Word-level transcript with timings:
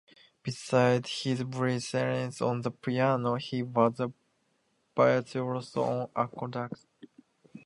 Besides 0.41 1.21
his 1.21 1.43
brilliance 1.43 2.41
on 2.41 2.61
the 2.61 2.71
piano, 2.71 3.35
he 3.35 3.61
was 3.61 3.99
a 3.99 4.11
virtuoso 4.97 5.83
on 5.83 6.09
accordion. 6.15 6.71